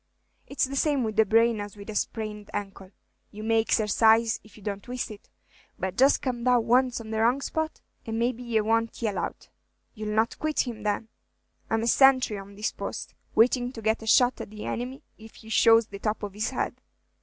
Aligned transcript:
'T 0.47 0.53
is 0.55 0.63
the 0.63 0.75
same 0.75 1.03
with 1.03 1.15
the 1.15 1.27
brain 1.27 1.61
as 1.61 1.77
with 1.77 1.87
a 1.87 1.93
sprained 1.93 2.49
ankle; 2.55 2.89
you 3.29 3.43
may 3.43 3.61
exercise 3.61 4.39
if 4.43 4.57
you 4.57 4.63
don't 4.63 4.81
twist 4.81 5.11
it; 5.11 5.29
but 5.77 5.95
just 5.95 6.23
come 6.23 6.43
down 6.43 6.65
once 6.65 6.99
on 6.99 7.11
the 7.11 7.19
wrong 7.21 7.39
spot, 7.39 7.81
and 8.07 8.17
maybe 8.17 8.41
ye 8.41 8.59
won't 8.61 8.99
yell 9.03 9.19
out!" 9.19 9.49
"You 9.93 10.07
'll 10.07 10.15
not 10.15 10.39
quit 10.39 10.61
him, 10.61 10.81
then." 10.81 11.09
"I'm 11.69 11.83
a 11.83 11.85
senthry 11.85 12.39
on 12.41 12.57
his 12.57 12.71
post, 12.71 13.13
waiting 13.35 13.71
to 13.73 13.81
get 13.83 14.01
a 14.01 14.07
shot 14.07 14.41
at 14.41 14.49
the 14.49 14.65
enemy 14.65 15.03
if 15.19 15.35
he 15.35 15.49
shows 15.49 15.85
the 15.85 15.99
top 15.99 16.23
of 16.23 16.33
his 16.33 16.49
head. 16.49 16.81